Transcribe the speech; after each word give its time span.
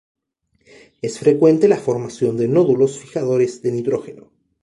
Es 1.03 1.19
frecuente 1.19 1.67
la 1.67 1.77
formación 1.77 2.35
de 2.35 2.47
nódulos 2.47 2.97
fijadores 2.97 3.61
de 3.61 3.71
nitrógeno. 3.71 4.31